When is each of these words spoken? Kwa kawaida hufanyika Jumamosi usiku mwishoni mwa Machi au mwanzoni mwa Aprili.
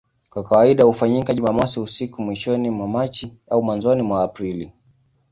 Kwa 0.29 0.43
kawaida 0.43 0.83
hufanyika 0.83 1.33
Jumamosi 1.33 1.79
usiku 1.79 2.21
mwishoni 2.21 2.69
mwa 2.69 2.87
Machi 2.87 3.33
au 3.49 3.63
mwanzoni 3.63 4.01
mwa 4.01 4.23
Aprili. 4.23 4.71